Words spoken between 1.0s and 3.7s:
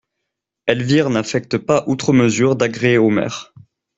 n'affecte pas outre mesure d'agréer Omer.